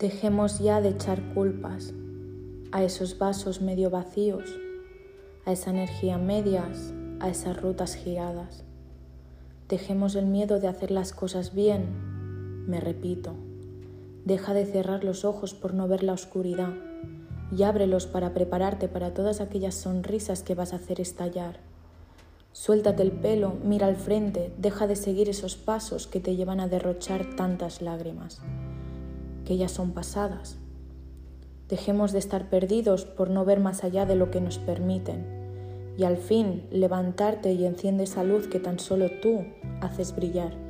[0.00, 1.92] Dejemos ya de echar culpas
[2.72, 4.58] a esos vasos medio vacíos,
[5.44, 8.64] a esa energía medias, a esas rutas giradas.
[9.68, 13.34] Dejemos el miedo de hacer las cosas bien, me repito.
[14.24, 16.72] Deja de cerrar los ojos por no ver la oscuridad
[17.54, 21.60] y ábrelos para prepararte para todas aquellas sonrisas que vas a hacer estallar.
[22.52, 26.68] Suéltate el pelo, mira al frente, deja de seguir esos pasos que te llevan a
[26.68, 28.40] derrochar tantas lágrimas,
[29.44, 30.58] que ya son pasadas.
[31.68, 35.40] Dejemos de estar perdidos por no ver más allá de lo que nos permiten
[35.96, 39.44] y al fin levantarte y enciende esa luz que tan solo tú
[39.80, 40.69] haces brillar.